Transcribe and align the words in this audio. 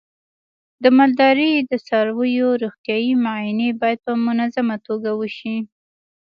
د 0.83 0.85
مالدارۍ 0.97 1.51
د 1.69 1.73
څارویو 1.87 2.47
روغتیايي 2.63 3.13
معاینې 3.23 3.69
باید 3.81 3.99
په 4.07 4.13
منظمه 4.25 4.75
توګه 4.87 5.09
وشي. 5.19 5.57